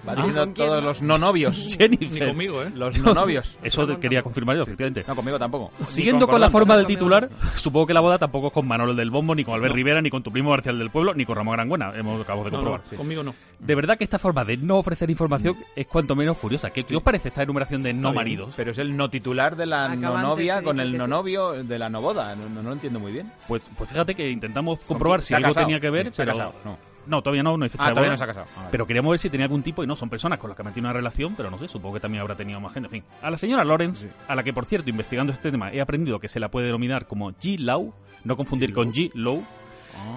Va 0.06 0.14
diciendo 0.14 0.40
¿con 0.44 0.52
quién 0.52 0.68
todos 0.68 0.82
no? 0.82 0.88
los 0.88 1.00
no 1.00 1.16
novios. 1.16 1.74
Jennifer. 1.78 2.20
Ni 2.20 2.28
conmigo, 2.28 2.62
¿eh? 2.62 2.70
Los 2.74 2.98
no 2.98 3.14
novios. 3.14 3.56
Eso 3.62 3.86
quería 3.98 4.22
confirmar 4.22 4.56
yo, 4.58 4.64
efectivamente. 4.64 5.02
No, 5.08 5.16
conmigo 5.16 5.38
tampoco. 5.38 5.72
Siguiendo 5.86 6.28
con 6.28 6.42
la 6.42 6.50
forma 6.50 6.76
del 6.76 6.84
Conmigo 6.84 6.98
titular, 7.00 7.30
supongo 7.56 7.86
que 7.86 7.94
la 7.94 8.02
boda 8.02 8.18
tampoco 8.18 8.48
es 8.48 8.52
con 8.52 8.68
Manolo 8.68 8.92
del 8.94 9.08
Bombo, 9.08 9.34
ni 9.34 9.44
con 9.44 9.54
Albert 9.54 9.74
Rivera, 9.74 10.02
ni 10.02 10.10
con 10.10 10.22
tu 10.22 10.30
primo 10.30 10.50
Marcial 10.50 10.78
del 10.78 10.90
Pueblo, 10.90 11.14
ni 11.14 11.24
con 11.24 11.36
Ramón 11.36 11.54
Aranguena. 11.54 11.90
Hemos 11.96 12.20
acabado 12.20 12.44
de 12.44 12.50
No, 12.50 12.56
comprobar. 12.58 12.82
no, 12.90 12.98
conmigo 12.98 13.22
no. 13.22 13.34
De 13.58 13.74
verdad 13.74 13.96
que 13.96 14.04
esta 14.04 14.18
forma 14.18 14.44
de 14.44 14.58
no 14.58 14.76
ofrecer 14.76 15.08
información 15.08 15.56
es 15.74 15.86
cuanto 15.86 16.14
menos 16.14 16.36
curiosa. 16.36 16.68
¿Qué, 16.68 16.84
qué 16.84 16.96
os 16.96 17.02
parece 17.02 17.28
esta 17.28 17.44
enumeración 17.44 17.82
de 17.82 17.94
no 17.94 18.10
bien, 18.10 18.14
maridos? 18.14 18.52
Pero 18.58 18.72
es 18.72 18.78
el 18.78 18.94
no 18.94 19.08
titular 19.08 19.56
de 19.56 19.64
la 19.64 19.84
Acabante, 19.86 20.06
no 20.06 20.18
novia 20.20 20.60
con 20.60 20.80
el 20.80 20.98
no 20.98 21.06
novio 21.06 21.52
de 21.64 21.78
la 21.78 21.88
no 21.88 22.02
boda. 22.02 22.36
No, 22.36 22.46
no, 22.50 22.56
no 22.62 22.68
lo 22.68 22.74
entiendo 22.74 23.00
muy 23.00 23.12
bien. 23.12 23.32
Pues, 23.48 23.62
pues 23.78 23.88
fíjate 23.88 24.14
que 24.14 24.28
intentamos 24.28 24.80
comprobar 24.80 25.22
si 25.22 25.32
algo 25.32 25.54
tenía 25.54 25.80
que 25.80 25.88
ver, 25.88 26.12
pero 26.14 26.41
casado. 26.50 26.54
No. 26.64 26.92
No, 27.04 27.20
todavía 27.20 27.42
no, 27.42 27.56
no 27.56 27.64
hay 27.64 27.68
fecha 27.68 27.82
Ah, 27.82 27.88
de 27.88 27.94
todavía 27.94 28.10
boda. 28.10 28.12
no 28.12 28.18
se 28.18 28.24
ha 28.24 28.26
casado. 28.28 28.46
Ah, 28.52 28.58
vale. 28.58 28.68
Pero 28.70 28.86
queríamos 28.86 29.10
ver 29.10 29.18
si 29.18 29.28
tenía 29.28 29.46
algún 29.46 29.62
tipo 29.64 29.82
y 29.82 29.88
no, 29.88 29.96
son 29.96 30.08
personas 30.08 30.38
con 30.38 30.48
las 30.50 30.56
que 30.56 30.62
mantiene 30.62 30.86
una 30.88 30.92
relación, 30.92 31.34
pero 31.36 31.50
no 31.50 31.58
sé, 31.58 31.66
supongo 31.66 31.94
que 31.94 32.00
también 32.00 32.20
habrá 32.22 32.36
tenido 32.36 32.60
más 32.60 32.72
gente. 32.72 32.86
En 32.86 32.92
fin, 32.92 33.04
a 33.20 33.28
la 33.28 33.36
señora 33.36 33.64
Lawrence, 33.64 34.08
a 34.28 34.34
la 34.36 34.44
que 34.44 34.52
por 34.52 34.66
cierto, 34.66 34.88
investigando 34.88 35.32
este 35.32 35.50
tema, 35.50 35.72
he 35.72 35.80
aprendido 35.80 36.20
que 36.20 36.28
se 36.28 36.38
la 36.38 36.48
puede 36.48 36.66
denominar 36.66 37.06
como 37.08 37.32
G. 37.32 37.58
Lau, 37.58 37.92
no 38.22 38.36
confundir 38.36 38.72
con 38.72 38.92
G. 38.92 39.10
Low. 39.14 39.42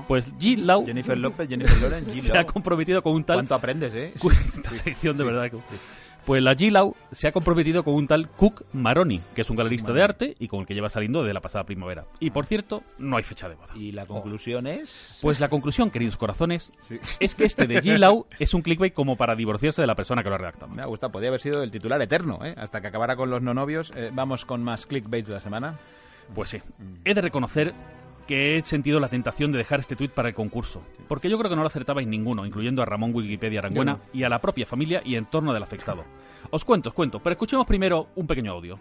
Pues 0.08 0.32
G. 0.38 0.58
Lau 0.58 0.86
Jennifer 0.86 1.18
López, 1.18 1.50
Jennifer 1.50 1.82
Lawrence, 1.82 2.12
G. 2.12 2.14
se 2.22 2.34
Lau. 2.34 2.42
ha 2.42 2.46
comprometido 2.46 3.02
con 3.02 3.14
un 3.14 3.24
tal 3.24 3.38
¿Cuánto 3.38 3.56
aprendes, 3.56 3.94
eh? 3.94 4.14
Esta 4.46 4.70
sección 4.72 5.18
de 5.18 5.24
verdad. 5.24 5.50
que- 5.50 5.58
Pues 6.26 6.42
la 6.42 6.56
G-Lau 6.56 6.96
se 7.12 7.28
ha 7.28 7.32
comprometido 7.32 7.84
con 7.84 7.94
un 7.94 8.08
tal 8.08 8.30
Cook 8.30 8.64
Maroni, 8.74 9.22
que 9.36 9.42
es 9.42 9.50
un 9.52 9.58
galerista 9.58 9.94
de 9.94 10.02
arte 10.02 10.36
y 10.40 10.48
con 10.48 10.62
el 10.62 10.66
que 10.66 10.74
lleva 10.74 10.90
saliendo 10.90 11.22
desde 11.22 11.36
la 11.36 11.40
pasada 11.42 11.66
primavera. 11.66 12.06
Y 12.20 12.32
por 12.32 12.48
cierto, 12.48 12.82
no 12.98 13.18
hay 13.18 13.24
fecha 13.24 13.48
de 13.48 13.54
boda. 13.54 13.68
Y 13.76 13.92
la 13.92 14.08
conclusión 14.08 14.66
es... 14.66 15.20
Pues 15.22 15.40
la 15.40 15.50
conclusión, 15.50 15.92
queridos 15.92 16.18
corazones, 16.18 16.72
Sí. 16.80 16.98
es 17.20 17.36
que 17.36 17.46
este 17.46 17.68
de 17.68 17.80
G-Lau 17.80 18.26
es 18.40 18.56
un 18.56 18.64
clickbait 18.64 18.94
como 18.94 19.18
para 19.18 19.36
divorciarse 19.36 19.82
de 19.84 19.88
la 19.88 19.94
persona 19.96 20.24
que 20.24 20.30
lo 20.30 20.36
ha 20.36 20.40
redactado. 20.40 20.72
Me 20.74 20.82
ha 20.82 20.86
gustado, 20.88 21.12
podía 21.12 21.28
haber 21.30 21.42
sido 21.42 21.62
el 21.62 21.70
titular 21.70 22.02
eterno, 22.02 22.40
¿eh? 22.44 22.56
Hasta 22.58 22.82
que 22.82 22.88
acabara 22.88 23.16
con 23.16 23.30
los 23.30 23.44
no 23.44 23.54
novios. 23.54 23.94
Eh, 23.96 24.10
vamos 24.12 24.46
con 24.46 24.64
más 24.64 24.88
clickbaits 24.88 25.28
de 25.28 25.34
la 25.36 25.42
semana. 25.42 25.78
Pues 26.34 26.50
sí, 26.50 26.60
he 27.04 27.14
de 27.14 27.22
reconocer 27.22 27.72
que 28.26 28.58
he 28.58 28.62
sentido 28.62 29.00
la 29.00 29.10
tentación 29.10 29.52
de 29.52 29.58
dejar 29.58 29.80
este 29.80 29.96
tuit 29.96 30.12
para 30.12 30.30
el 30.30 30.36
concurso, 30.36 30.82
porque 31.08 31.30
yo 31.30 31.38
creo 31.38 31.50
que 31.50 31.56
no 31.56 31.62
lo 31.62 31.68
acertabais 31.68 32.08
ninguno, 32.08 32.46
incluyendo 32.46 32.82
a 32.82 32.86
Ramón 32.86 33.14
Wikipedia 33.14 33.60
Arangüena 33.60 34.00
y 34.14 34.24
a 34.24 34.30
la 34.30 34.40
propia 34.40 34.66
familia 34.66 35.02
y 35.04 35.16
entorno 35.16 35.54
del 35.54 35.64
afectado. 35.64 36.04
Os 36.50 36.66
cuento, 36.66 36.90
os 36.90 36.96
cuento, 36.96 37.20
pero 37.20 37.34
escuchemos 37.34 37.66
primero 37.66 38.08
un 38.16 38.28
pequeño 38.28 38.52
audio. 38.52 38.80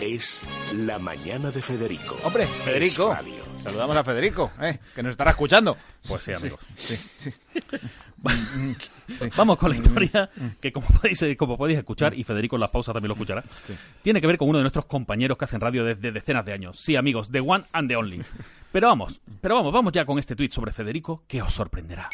Es 0.00 0.40
la 0.74 0.98
mañana 0.98 1.50
de 1.50 1.62
Federico. 1.62 2.16
Hombre, 2.24 2.44
Federico. 2.44 3.12
Es 3.12 3.18
radio. 3.18 3.43
Saludamos 3.64 3.96
a 3.96 4.04
Federico, 4.04 4.52
¿eh? 4.60 4.78
Que 4.94 5.02
nos 5.02 5.12
estará 5.12 5.30
escuchando. 5.30 5.74
Pues 6.06 6.22
sí, 6.22 6.32
amigos. 6.34 6.60
Sí, 6.76 6.96
sí. 6.96 7.32
Vamos 9.36 9.58
con 9.58 9.70
la 9.70 9.76
historia 9.76 10.30
que, 10.60 10.70
como 10.70 10.86
podéis, 10.86 11.24
como 11.38 11.56
podéis 11.56 11.78
escuchar, 11.78 12.12
y 12.12 12.24
Federico 12.24 12.56
en 12.56 12.60
las 12.60 12.70
pausas 12.70 12.92
también 12.92 13.08
lo 13.08 13.14
escuchará, 13.14 13.42
tiene 14.02 14.20
que 14.20 14.26
ver 14.26 14.36
con 14.36 14.50
uno 14.50 14.58
de 14.58 14.64
nuestros 14.64 14.84
compañeros 14.84 15.38
que 15.38 15.46
hacen 15.46 15.62
radio 15.62 15.82
desde 15.82 16.12
decenas 16.12 16.44
de 16.44 16.52
años. 16.52 16.78
Sí, 16.78 16.94
amigos, 16.94 17.30
The 17.30 17.40
One 17.40 17.64
and 17.72 17.88
the 17.88 17.96
Only. 17.96 18.22
Pero 18.70 18.88
vamos, 18.88 19.20
pero 19.40 19.54
vamos, 19.54 19.72
vamos 19.72 19.92
ya 19.94 20.04
con 20.04 20.18
este 20.18 20.36
tuit 20.36 20.52
sobre 20.52 20.72
Federico 20.72 21.22
que 21.26 21.40
os 21.40 21.52
sorprenderá. 21.52 22.10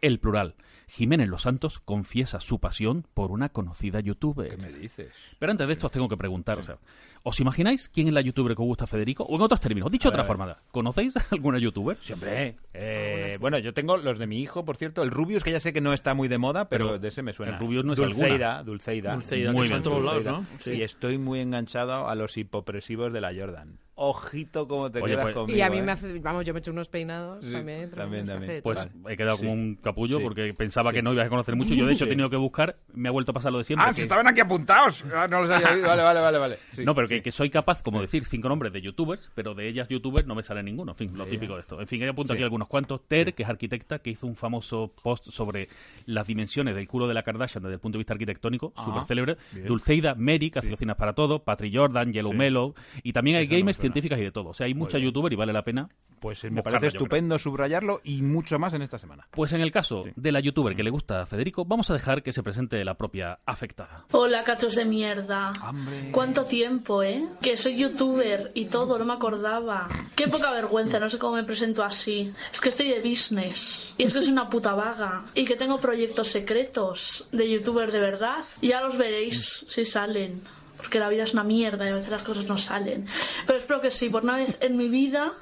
El 0.00 0.18
plural. 0.18 0.54
Jiménez 0.88 1.28
Los 1.28 1.42
Santos 1.42 1.80
confiesa 1.80 2.38
su 2.38 2.60
pasión 2.60 3.06
por 3.12 3.32
una 3.32 3.48
conocida 3.48 3.98
youtuber. 3.98 4.50
¿Qué 4.50 4.56
me 4.56 4.68
dices? 4.68 5.10
Pero 5.38 5.50
antes 5.50 5.66
de 5.66 5.72
esto 5.72 5.86
os 5.86 5.92
tengo 5.92 6.08
que 6.08 6.16
preguntar, 6.16 6.60
o 6.60 6.62
sea, 6.62 6.78
¿os 7.24 7.40
imagináis 7.40 7.88
quién 7.88 8.06
es 8.06 8.12
la 8.12 8.20
youtuber 8.20 8.54
que 8.54 8.62
os 8.62 8.66
gusta 8.68 8.84
a 8.84 8.86
Federico? 8.86 9.24
O 9.24 9.34
en 9.34 9.42
otros 9.42 9.58
términos, 9.58 9.90
dicho 9.90 10.06
A 10.08 10.10
de 10.12 10.16
ver, 10.16 10.20
otra 10.20 10.28
forma, 10.28 10.56
¿conocéis 10.70 11.16
a 11.16 11.24
alguna 11.32 11.58
youtuber? 11.58 11.96
Sí, 12.02 12.12
hombre. 12.12 12.54
Eh, 12.72 13.36
bueno, 13.40 13.58
yo 13.58 13.74
tengo 13.74 13.96
los 13.96 14.20
de 14.20 14.28
mi 14.28 14.40
hijo, 14.40 14.64
por 14.64 14.76
cierto. 14.76 15.02
El 15.02 15.10
Rubius, 15.10 15.42
que 15.42 15.50
ya 15.50 15.58
sé 15.58 15.72
que 15.72 15.80
no 15.80 15.92
está 15.92 16.14
muy 16.14 16.28
de 16.28 16.38
moda, 16.38 16.68
pero, 16.68 16.86
Pero 16.86 16.98
de 17.00 17.08
ese 17.08 17.22
me 17.22 17.32
suena. 17.32 17.54
el 17.54 17.58
Rubius 17.58 17.84
no 17.84 17.94
es 17.94 17.98
Dulceida, 17.98 18.26
alguna. 18.58 18.62
Dulceida. 18.62 19.12
Dulceida, 19.14 19.52
Muy 19.52 19.62
que 19.64 19.68
bien, 19.70 19.82
todos 19.82 20.04
lados. 20.04 20.24
¿no? 20.24 20.46
Sí. 20.60 20.72
Y 20.74 20.82
estoy 20.82 21.18
muy 21.18 21.40
enganchado 21.40 22.08
a 22.08 22.14
los 22.14 22.36
hipopresivos 22.36 23.12
de 23.12 23.20
la 23.20 23.34
Jordan. 23.34 23.80
Ojito 23.98 24.68
cómo 24.68 24.90
te 24.90 25.00
Oye, 25.00 25.12
quedas 25.14 25.22
pues- 25.24 25.34
conmigo. 25.34 25.58
Y 25.58 25.62
a 25.62 25.70
mí 25.70 25.78
¿eh? 25.78 25.82
me 25.82 25.92
hace, 25.92 26.18
vamos, 26.18 26.44
yo 26.44 26.52
me 26.52 26.58
he 26.58 26.60
hecho 26.60 26.70
unos 26.70 26.88
peinados 26.90 27.42
Sí, 27.42 27.50
también. 27.50 27.90
también, 27.90 28.26
también. 28.26 28.60
Pues 28.62 28.86
he 29.08 29.16
quedado 29.16 29.36
Sí. 29.38 29.42
como 29.42 29.54
un 29.54 29.74
capullo 29.76 30.18
Sí. 30.18 30.22
porque 30.22 30.52
pensaba 30.52 30.90
Sí. 30.90 30.96
que 30.96 31.02
no 31.02 31.14
ibas 31.14 31.26
a 31.26 31.28
conocer 31.30 31.56
mucho. 31.56 31.72
Yo, 31.72 31.86
de 31.86 31.94
hecho, 31.94 32.04
he 32.04 32.08
tenido 32.08 32.28
que 32.28 32.36
buscar, 32.36 32.76
me 32.92 33.08
ha 33.08 33.12
vuelto 33.12 33.30
a 33.30 33.34
pasar 33.34 33.52
lo 33.52 33.58
de 33.58 33.64
siempre. 33.64 33.86
Ah, 33.86 33.90
que- 33.90 33.94
si 33.96 34.02
estaban 34.02 34.26
aquí 34.26 34.40
apuntados. 34.40 35.02
Ah, 35.14 35.26
no 35.30 35.40
los 35.40 35.50
había 35.50 35.70
oído. 35.72 35.86
Vale, 35.88 36.02
vale, 36.02 36.20
vale. 36.20 36.38
vale. 36.38 36.58
Sí, 36.72 36.84
no, 36.84 36.94
pero 36.94 37.08
que, 37.08 37.16
sí. 37.16 37.22
que 37.22 37.32
soy 37.32 37.48
capaz, 37.48 37.82
como 37.82 38.02
decir, 38.02 38.26
cinco 38.26 38.50
nombres 38.50 38.70
de 38.74 38.82
youtubers, 38.82 39.30
pero 39.34 39.54
de 39.54 39.66
ellas 39.66 39.88
youtubers 39.88 40.26
no 40.26 40.34
me 40.34 40.42
sale 40.42 40.62
ninguno. 40.62 40.92
En 40.92 40.96
fin, 40.98 41.16
lo 41.16 41.24
típico 41.24 41.54
de 41.54 41.60
esto. 41.60 41.80
En 41.80 41.86
fin, 41.86 42.02
he 42.02 42.08
apuntado 42.08 42.34
Sí. 42.34 42.38
aquí 42.38 42.44
algunos 42.44 42.68
cuantos. 42.68 43.00
Ter, 43.08 43.32
que 43.32 43.44
es 43.44 43.48
arquitecta, 43.48 44.00
que 44.00 44.10
hizo 44.10 44.26
un 44.26 44.36
famoso 44.36 44.92
post 45.02 45.30
sobre 45.30 45.68
las 46.04 46.26
dimensiones 46.26 46.74
del 46.74 46.86
culo 46.86 47.08
de 47.08 47.14
la 47.14 47.22
Kardashian 47.22 47.62
desde 47.62 47.74
el 47.76 47.80
punto 47.80 47.96
de 47.96 48.00
vista 48.00 48.12
arquitectónico, 48.12 48.74
Ah, 48.76 48.84
súper 48.84 49.04
célebre. 49.06 49.36
bien. 49.52 49.66
Dulceida, 49.68 50.14
Mary, 50.14 50.50
que 50.50 50.58
hace 50.58 50.68
cocinas 50.68 50.96
para 50.96 51.14
todo, 51.14 51.38
Patri 51.38 51.74
Jordan, 51.74 52.12
Yellow. 52.12 52.34
Melo, 52.34 52.74
y 53.02 53.14
también 53.14 53.38
hay 53.38 53.46
gamers. 53.46 53.78
Científicas 53.86 54.18
y 54.18 54.22
de 54.22 54.32
todo. 54.32 54.50
O 54.50 54.54
sea, 54.54 54.66
hay 54.66 54.74
mucha 54.74 54.98
bien. 54.98 55.08
youtuber 55.08 55.32
y 55.32 55.36
vale 55.36 55.52
la 55.52 55.62
pena. 55.62 55.88
Pues 56.20 56.42
me 56.44 56.50
buscarla, 56.50 56.80
parece 56.80 56.96
estupendo 56.96 57.38
subrayarlo 57.38 58.00
y 58.02 58.22
mucho 58.22 58.58
más 58.58 58.72
en 58.74 58.82
esta 58.82 58.98
semana. 58.98 59.28
Pues 59.30 59.52
en 59.52 59.60
el 59.60 59.70
caso 59.70 60.02
de 60.16 60.32
la 60.32 60.40
youtuber 60.40 60.74
que 60.74 60.82
le 60.82 60.90
gusta 60.90 61.22
a 61.22 61.26
Federico, 61.26 61.64
vamos 61.64 61.90
a 61.90 61.92
dejar 61.92 62.22
que 62.22 62.32
se 62.32 62.42
presente 62.42 62.82
la 62.84 62.94
propia 62.94 63.38
afectada. 63.44 64.06
Hola, 64.12 64.42
cachos 64.42 64.74
de 64.74 64.84
mierda. 64.84 65.52
Hombre. 65.62 66.08
¿Cuánto 66.12 66.44
tiempo, 66.44 67.02
eh? 67.02 67.24
Que 67.42 67.56
soy 67.56 67.76
youtuber 67.76 68.50
y 68.54 68.66
todo, 68.66 68.98
no 68.98 69.04
me 69.04 69.12
acordaba. 69.12 69.88
Qué 70.14 70.26
poca 70.28 70.52
vergüenza, 70.52 70.98
no 70.98 71.08
sé 71.08 71.18
cómo 71.18 71.36
me 71.36 71.44
presento 71.44 71.84
así. 71.84 72.32
Es 72.52 72.60
que 72.60 72.70
estoy 72.70 72.88
de 72.88 73.00
business. 73.00 73.94
Y 73.98 74.04
es 74.04 74.14
que 74.14 74.22
soy 74.22 74.32
una 74.32 74.48
puta 74.48 74.74
vaga. 74.74 75.24
Y 75.34 75.44
que 75.44 75.56
tengo 75.56 75.78
proyectos 75.78 76.28
secretos 76.28 77.28
de 77.32 77.50
youtuber 77.50 77.92
de 77.92 78.00
verdad. 78.00 78.44
Ya 78.62 78.80
los 78.80 78.96
veréis 78.96 79.66
si 79.68 79.84
salen. 79.84 80.42
Porque 80.76 80.98
la 80.98 81.08
vida 81.08 81.24
es 81.24 81.32
una 81.32 81.44
mierda 81.44 81.86
y 81.86 81.88
a 81.90 81.94
veces 81.94 82.10
las 82.10 82.22
cosas 82.22 82.44
no 82.46 82.58
salen. 82.58 83.06
Pero 83.46 83.58
espero 83.58 83.80
que 83.80 83.90
sí, 83.90 84.08
por 84.08 84.22
una 84.24 84.36
vez 84.36 84.58
en 84.60 84.76
mi 84.76 84.88
vida 84.88 85.32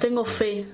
tengo 0.00 0.24
fe. 0.24 0.66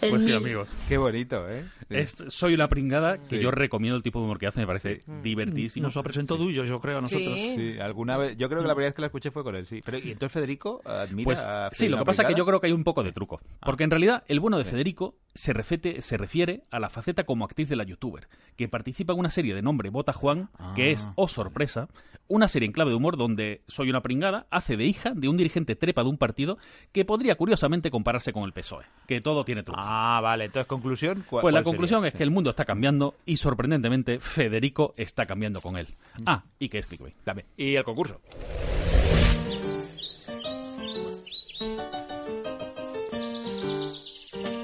En 0.00 0.10
Pues 0.10 0.22
sí, 0.24 0.30
mí. 0.30 0.36
amigos. 0.36 0.68
Qué 0.88 0.98
bonito, 0.98 1.48
¿eh? 1.50 1.64
Es- 1.90 2.16
soy 2.28 2.54
una 2.54 2.68
pringada 2.68 3.18
que 3.18 3.36
Sí. 3.36 3.42
yo 3.42 3.50
recomiendo 3.50 3.96
el 3.96 4.02
tipo 4.02 4.18
de 4.18 4.24
humor 4.26 4.38
que 4.38 4.46
hace, 4.46 4.60
me 4.60 4.66
parece 4.66 5.02
divertidísimo. 5.22 5.84
Nos 5.84 5.94
lo 5.96 6.02
presentó 6.02 6.36
Duyo, 6.36 6.64
yo 6.64 6.80
creo, 6.80 6.98
a 6.98 7.00
nosotros. 7.00 7.34
Sí. 7.38 7.54
Sí, 7.56 7.78
alguna 7.78 8.16
vez. 8.16 8.36
Yo 8.36 8.48
creo 8.48 8.62
que 8.62 8.68
la 8.68 8.74
primera 8.74 8.88
vez 8.88 8.94
que 8.94 9.02
la 9.02 9.06
escuché 9.06 9.30
fue 9.30 9.42
con 9.44 9.54
él, 9.56 9.66
sí. 9.66 9.80
Pero, 9.84 9.98
¿y 9.98 10.10
entonces 10.12 10.32
Federico 10.32 10.80
admira 10.84 11.24
Pues 11.24 11.40
a 11.40 11.68
sí, 11.72 11.88
lo 11.88 11.98
que 11.98 12.04
pasa 12.04 12.22
es 12.22 12.28
que 12.28 12.34
yo 12.34 12.46
creo 12.46 12.60
que 12.60 12.66
hay 12.68 12.72
un 12.72 12.84
poco 12.84 13.02
de 13.02 13.12
truco. 13.12 13.40
Porque 13.60 13.84
en 13.84 13.90
realidad 13.90 14.22
el 14.28 14.40
bueno 14.40 14.58
de 14.58 14.64
Federico 14.64 15.16
se, 15.34 15.52
refete- 15.52 16.00
se 16.00 16.16
refiere 16.16 16.62
a 16.70 16.78
la 16.78 16.88
faceta 16.88 17.24
como 17.24 17.44
actriz 17.44 17.68
de 17.68 17.76
la 17.76 17.84
youtuber, 17.84 18.28
que 18.56 18.68
participa 18.68 19.12
en 19.12 19.18
una 19.18 19.30
serie 19.30 19.54
de 19.54 19.62
nombre 19.62 19.90
Bota 19.90 20.12
Juan, 20.12 20.48
que 20.76 20.92
es, 20.92 21.08
oh 21.16 21.28
sorpresa, 21.28 21.88
una 22.28 22.48
serie 22.48 22.66
en 22.66 22.72
clave 22.72 22.90
de 22.90 22.96
humor 22.96 23.16
donde 23.18 23.62
soy 23.68 23.90
una 23.90 24.00
pringada, 24.00 24.46
hace 24.50 24.76
de 24.76 24.84
hija 24.86 25.12
de 25.14 25.28
un 25.28 25.36
dirigente 25.36 25.76
trepa 25.76 26.02
de 26.02 26.08
un 26.08 26.16
partido 26.16 26.56
que 26.92 27.04
podría 27.04 27.34
curiosamente 27.34 27.90
compararse 27.90 28.32
con 28.32 28.44
el 28.44 28.52
PSOE, 28.52 28.84
que 29.06 29.20
todo 29.20 29.44
tiene 29.44 29.62
truco. 29.62 29.78
Ah, 29.82 30.20
vale. 30.22 30.44
Entonces, 30.46 30.66
conclusión. 30.66 31.24
¿cuál- 31.28 31.42
Pues 31.42 31.52
la 31.54 31.62
sería? 31.74 31.78
conclusión 31.78 32.04
es 32.06 32.12
Sí. 32.12 32.18
que 32.18 32.24
el 32.24 32.30
mundo 32.30 32.50
está 32.50 32.64
cambiando 32.64 33.14
y 33.26 33.36
sorprendentemente 33.36 34.18
Federico 34.18 34.94
está 34.96 35.26
cambiando 35.26 35.60
con 35.60 35.76
él. 35.76 35.88
Mm. 36.18 36.22
Ah, 36.26 36.44
y 36.58 36.68
que 36.68 36.78
es 36.78 36.86
clickbait. 36.86 37.14
Dame. 37.24 37.44
Y 37.56 37.74
el 37.74 37.84
concurso. 37.84 38.20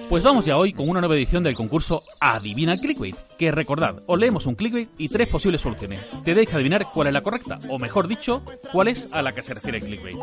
Pues 0.09 0.25
vamos 0.25 0.45
ya 0.45 0.57
hoy 0.57 0.73
con 0.73 0.89
una 0.89 0.99
nueva 1.01 1.15
edición 1.15 1.45
del 1.45 1.55
concurso 1.55 2.03
Adivina 2.21 2.73
el 2.73 2.81
Clickbait. 2.81 3.15
Que 3.39 3.53
recordad, 3.53 4.03
os 4.07 4.19
leemos 4.19 4.45
un 4.47 4.57
clickbait 4.57 4.89
y 4.99 5.09
tres 5.09 5.29
posibles 5.29 5.61
soluciones. 5.61 6.01
Tenéis 6.25 6.49
que 6.49 6.57
adivinar 6.57 6.87
cuál 6.93 7.07
es 7.09 7.15
la 7.15 7.21
correcta, 7.21 7.61
o 7.69 7.79
mejor 7.79 8.09
dicho, 8.09 8.43
cuál 8.73 8.89
es 8.89 9.13
a 9.13 9.23
la 9.23 9.33
que 9.33 9.43
se 9.43 9.55
refiere 9.55 9.79
el 9.79 9.85
clickbait. 9.85 10.17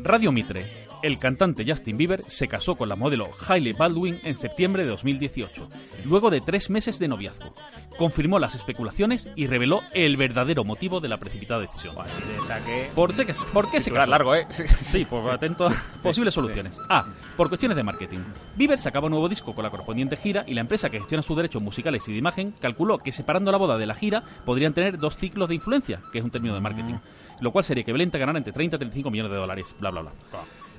Radio 0.00 0.32
Mitre. 0.32 0.87
El 1.00 1.18
cantante 1.20 1.64
Justin 1.64 1.96
Bieber 1.96 2.22
se 2.26 2.48
casó 2.48 2.74
con 2.74 2.88
la 2.88 2.96
modelo 2.96 3.28
Hailey 3.48 3.72
Baldwin 3.72 4.18
en 4.24 4.34
septiembre 4.34 4.82
de 4.82 4.90
2018, 4.90 5.68
luego 6.04 6.28
de 6.28 6.40
tres 6.40 6.70
meses 6.70 6.98
de 6.98 7.06
noviazgo. 7.06 7.54
Confirmó 7.96 8.40
las 8.40 8.56
especulaciones 8.56 9.30
y 9.36 9.46
reveló 9.46 9.80
el 9.94 10.16
verdadero 10.16 10.64
motivo 10.64 10.98
de 10.98 11.08
la 11.08 11.18
precipitada 11.18 11.60
decisión. 11.60 11.94
Así 12.00 12.20
de 12.22 12.40
saque. 12.44 12.90
¿Por, 12.96 13.14
qué- 13.14 13.32
por 13.52 13.70
qué 13.70 13.80
se 13.80 13.92
casó? 13.92 14.10
largo, 14.10 14.34
¿eh? 14.34 14.46
Sí. 14.50 14.64
Sí, 14.84 15.04
pues 15.08 15.24
atento 15.28 15.68
a 15.68 15.74
posibles 16.02 16.34
soluciones. 16.34 16.80
A. 16.88 17.06
Por 17.36 17.48
cuestiones 17.48 17.76
de 17.76 17.84
marketing. 17.84 18.20
Bieber 18.56 18.78
sacaba 18.78 19.06
un 19.06 19.12
nuevo 19.12 19.28
disco 19.28 19.54
con 19.54 19.62
la 19.62 19.70
correspondiente 19.70 20.16
gira 20.16 20.44
y 20.48 20.54
la 20.54 20.62
empresa 20.62 20.90
que 20.90 20.98
gestiona 20.98 21.22
sus 21.22 21.36
derechos 21.36 21.62
musicales 21.62 22.08
y 22.08 22.12
de 22.12 22.18
imagen 22.18 22.54
calculó 22.60 22.98
que 22.98 23.12
separando 23.12 23.52
la 23.52 23.58
boda 23.58 23.78
de 23.78 23.86
la 23.86 23.94
gira 23.94 24.24
podrían 24.44 24.74
tener 24.74 24.98
dos 24.98 25.16
ciclos 25.16 25.48
de 25.48 25.54
influencia, 25.54 26.00
que 26.12 26.18
es 26.18 26.24
un 26.24 26.30
término 26.32 26.54
de 26.54 26.60
marketing. 26.60 26.94
Lo 27.40 27.52
cual 27.52 27.62
sería 27.64 27.84
que 27.84 27.92
Belén 27.92 28.10
te 28.10 28.18
ganara 28.18 28.36
entre 28.38 28.52
30 28.52 28.74
y 28.76 28.78
35 28.80 29.10
millones 29.12 29.30
de 29.30 29.38
dólares, 29.38 29.76
bla, 29.78 29.90
bla, 29.90 30.00
bla. 30.02 30.12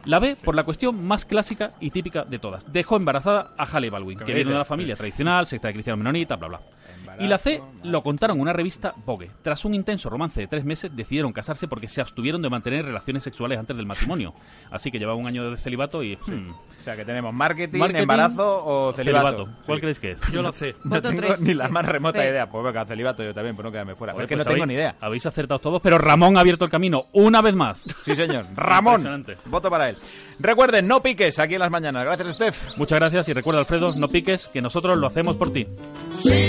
La 0.05 0.19
B, 0.19 0.35
por 0.43 0.55
la 0.55 0.63
cuestión 0.63 1.03
más 1.05 1.25
clásica 1.25 1.73
y 1.79 1.91
típica 1.91 2.23
de 2.23 2.39
todas. 2.39 2.71
Dejó 2.71 2.95
embarazada 2.95 3.51
a 3.57 3.65
Halle 3.65 3.89
Baldwin, 3.89 4.19
que 4.19 4.25
¿Qué 4.25 4.33
viene 4.33 4.49
de 4.49 4.55
una 4.55 4.65
familia 4.65 4.95
tradicional, 4.95 5.45
secta 5.45 5.67
de 5.67 5.73
cristiano 5.73 5.97
menonita, 5.97 6.35
bla, 6.35 6.47
bla. 6.47 6.61
Y 7.19 7.27
la 7.27 7.37
C 7.37 7.61
lo 7.83 8.01
contaron 8.01 8.37
en 8.37 8.41
una 8.41 8.53
revista 8.53 8.93
Vogue. 9.05 9.29
Tras 9.41 9.65
un 9.65 9.73
intenso 9.73 10.09
romance 10.09 10.39
de 10.39 10.47
tres 10.47 10.63
meses, 10.63 10.95
decidieron 10.95 11.33
casarse 11.33 11.67
porque 11.67 11.87
se 11.87 11.99
abstuvieron 12.01 12.41
de 12.41 12.49
mantener 12.49 12.85
relaciones 12.85 13.23
sexuales 13.23 13.59
antes 13.59 13.75
del 13.75 13.85
matrimonio. 13.85 14.33
Así 14.71 14.89
que 14.91 14.99
llevaba 14.99 15.17
un 15.17 15.27
año 15.27 15.49
de 15.49 15.57
celibato 15.57 16.01
y... 16.03 16.15
hmm, 16.15 16.51
O 16.79 16.83
sea, 16.83 16.95
que 16.95 17.03
tenemos 17.03 17.33
marketing, 17.33 17.79
Marketing, 17.79 18.01
embarazo 18.03 18.65
o 18.65 18.93
celibato. 18.93 19.29
celibato. 19.31 19.57
¿Cuál 19.65 19.77
Sí. 19.77 19.81
crees 19.81 19.99
que 19.99 20.11
es? 20.11 20.19
Yo 20.31 20.41
la 20.41 20.53
sé. 20.53 20.75
No 20.85 21.01
tengo 21.01 21.21
tres. 21.21 21.41
ni 21.41 21.53
la 21.53 21.67
más 21.67 21.85
remota 21.85 22.21
Sí. 22.21 22.27
idea. 22.29 22.49
Pues 22.49 22.63
venga, 22.63 22.85
celibato 22.85 23.21
yo 23.21 23.33
también, 23.33 23.55
por 23.55 23.65
no 23.65 23.71
quedarme 23.71 23.95
fuera. 23.95 24.13
Joder, 24.13 24.23
es 24.25 24.29
que 24.29 24.35
pues 24.37 24.47
no 24.47 24.51
tengo 24.53 24.63
habéis- 24.63 24.67
ni 24.67 24.73
idea. 24.75 24.95
Habéis 25.01 25.25
acertado 25.25 25.59
todos, 25.59 25.81
pero 25.81 25.97
Ramón 25.97 26.37
ha 26.37 26.39
abierto 26.39 26.63
el 26.63 26.71
camino 26.71 27.03
una 27.11 27.41
vez 27.41 27.53
más. 27.53 27.83
Sí, 28.05 28.15
señor. 28.15 28.45
Ramón. 28.55 29.25
Voto 29.47 29.69
para 29.69 29.89
él. 29.89 29.97
Recuerden, 30.39 30.87
no 30.87 31.01
piques 31.01 31.37
aquí 31.39 31.55
en 31.55 31.59
las 31.59 31.69
mañanas. 31.71 32.05
Gracias, 32.05 32.33
Steph. 32.35 32.77
Muchas 32.77 32.97
gracias 32.97 33.27
y 33.27 33.33
recuerda, 33.33 33.59
Alfredo, 33.59 33.93
no 33.95 34.07
piques, 34.07 34.47
que 34.47 34.61
nosotros 34.61 34.97
lo 34.97 35.07
hacemos 35.07 35.35
por 35.35 35.51
ti. 35.51 35.65
Sígueme, 36.11 36.48